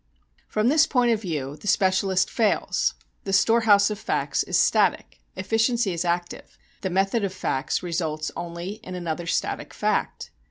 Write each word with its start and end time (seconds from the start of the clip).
From 0.47 0.67
this 0.69 0.87
point 0.87 1.11
of 1.11 1.21
view 1.21 1.57
the 1.57 1.67
specialist 1.67 2.27
fails; 2.27 2.95
the 3.23 3.31
storehouse 3.31 3.91
of 3.91 3.99
facts 3.99 4.41
is 4.41 4.57
static, 4.57 5.21
efficiency 5.35 5.93
is 5.93 6.03
active; 6.03 6.57
the 6.81 6.89
method 6.89 7.23
of 7.23 7.35
facts 7.35 7.83
results 7.83 8.31
only 8.35 8.79
in 8.81 8.95
another 8.95 9.27
static 9.27 9.75
fact. 9.75 10.31